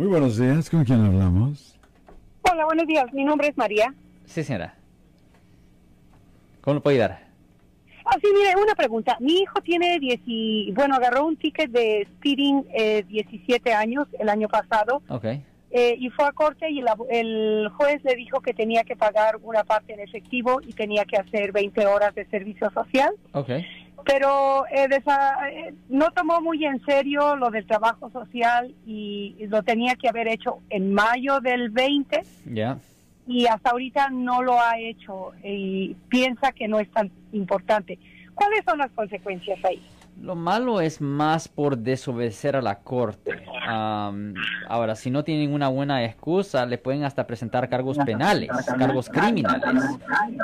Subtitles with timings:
[0.00, 1.76] Muy buenos días, ¿con quién hablamos?
[2.50, 3.04] Hola, buenos días.
[3.12, 3.92] Mi nombre es María.
[4.24, 4.74] Sí, señora.
[6.62, 7.26] ¿Cómo le puedo ayudar?
[8.06, 9.18] Ah, sí, mire, una pregunta.
[9.20, 14.30] Mi hijo tiene 10, y- bueno, agarró un ticket de speeding eh, 17 años el
[14.30, 15.26] año pasado Ok.
[15.70, 19.36] eh, y fue a corte y el, el juez le dijo que tenía que pagar
[19.42, 23.10] una parte en efectivo y tenía que hacer 20 horas de servicio social.
[23.32, 23.50] Ok.
[24.04, 29.46] Pero eh, desa- eh, no tomó muy en serio lo del trabajo social y, y
[29.46, 32.78] lo tenía que haber hecho en mayo del 20 Ya.
[33.26, 37.98] y hasta ahorita no lo ha hecho y piensa que no es tan importante.
[38.40, 39.82] ¿Cuáles son las consecuencias ahí?
[40.18, 43.32] Lo malo es más por desobedecer a la corte.
[43.66, 44.32] Am,
[44.66, 48.48] ahora, si no tiene ninguna buena excusa, le pueden hasta presentar cargos penales,
[48.78, 49.84] cargos criminales,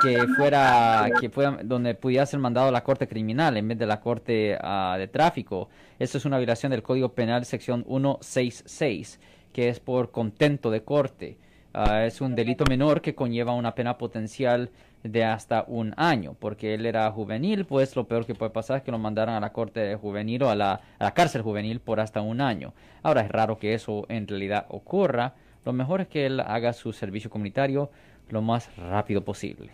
[0.03, 3.87] que fuera, que fuera donde pudiera ser mandado a la corte criminal en vez de
[3.87, 5.69] la corte ah, de tráfico.
[5.97, 9.19] Eso es una violación del Código Penal sección 166,
[9.51, 11.39] que es por contento de corte.
[11.79, 14.71] Ah, es un delito menor que conlleva una pena potencial
[15.03, 18.83] de hasta un año, porque él era juvenil, pues lo peor que puede pasar es
[18.83, 21.99] que lo mandaran a la corte juvenil o a la, a la cárcel juvenil por
[21.99, 22.73] hasta un año.
[23.03, 25.35] Ahora es raro que eso en realidad ocurra.
[25.65, 27.91] Lo mejor es que él haga su servicio comunitario
[28.29, 29.69] lo más rápido posible.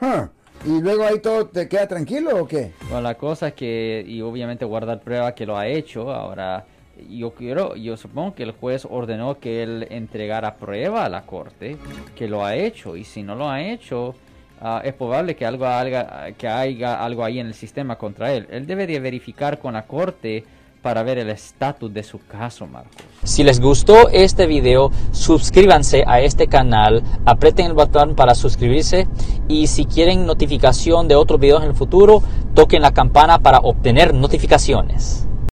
[0.00, 0.28] Huh.
[0.64, 2.70] ¿Y luego ahí todo te queda tranquilo o qué?
[2.82, 6.64] Bueno, la cosa es que, y obviamente guardar prueba que lo ha hecho, ahora
[7.08, 11.76] yo quiero, yo supongo que el juez ordenó que él entregara prueba a la corte
[12.16, 14.14] que lo ha hecho, y si no lo ha hecho,
[14.60, 18.46] ah, es probable que algo haya, que haya algo ahí en el sistema contra él.
[18.50, 20.44] Él debe de verificar con la corte
[20.82, 22.94] para ver el estatus de su caso, Marcos.
[23.24, 29.08] Si les gustó este video, suscríbanse a este canal, aprieten el botón para suscribirse
[29.48, 32.22] y si quieren notificación de otros videos en el futuro,
[32.54, 35.27] toquen la campana para obtener notificaciones.